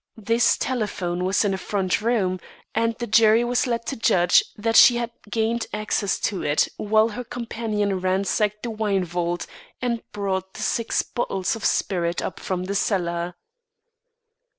[0.17, 2.39] This telephone was in a front room
[2.73, 7.09] and the jury was led to judge that she had gained access to it while
[7.09, 9.45] her companion ransacked the wine vault
[9.79, 13.35] and brought the six bottles of spirit up from the cellar.